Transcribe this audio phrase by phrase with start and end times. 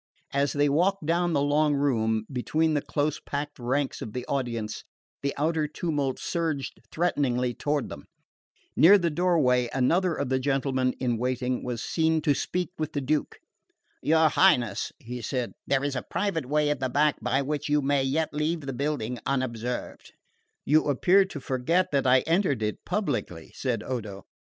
[0.33, 4.83] As they walked down the long room, between the close packed ranks of the audience,
[5.21, 8.05] the outer tumult surged threateningly toward them.
[8.75, 12.99] Near the doorway, another of the gentlemen in waiting was seen to speak with the
[13.01, 13.37] Duke.
[14.01, 17.83] "Your Highness," he said, "there is a private way at the back by which you
[17.83, 20.13] may yet leave the building unobserved."
[20.65, 24.25] "You appear to forget that I entered it publicly," said Odo.